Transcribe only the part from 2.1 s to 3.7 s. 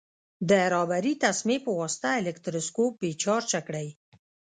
الکتروسکوپ بې چارجه